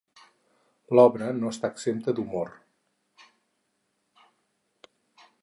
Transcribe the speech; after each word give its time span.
L'obra 0.99 1.27
no 1.41 1.51
està 1.55 1.71
exempta 1.75 2.15
d'humor. 2.21 2.49